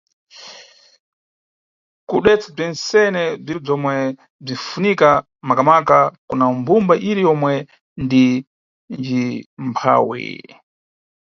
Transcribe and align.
Kudetsa 2.09 2.49
bzentsene 2.55 3.23
bzire 3.43 3.59
bzomwe 3.63 3.95
bzinʼfunika 4.43 5.09
makamaka 5.47 5.97
kuna 6.27 6.45
mbumba 6.57 6.93
ire 7.09 7.21
yomwe 7.27 7.53
ni 8.09 8.23
njimphawi. 8.97 10.25